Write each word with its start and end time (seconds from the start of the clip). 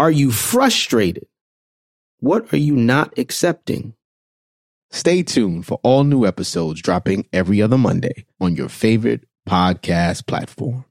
Are 0.00 0.10
you 0.10 0.30
frustrated? 0.30 1.26
What 2.20 2.54
are 2.54 2.56
you 2.56 2.74
not 2.74 3.18
accepting? 3.18 3.92
Stay 4.90 5.22
tuned 5.22 5.66
for 5.66 5.78
all 5.82 6.04
new 6.04 6.24
episodes 6.24 6.80
dropping 6.80 7.28
every 7.34 7.60
other 7.60 7.76
Monday 7.76 8.24
on 8.40 8.56
your 8.56 8.70
favorite 8.70 9.26
podcast 9.46 10.26
platform. 10.26 10.86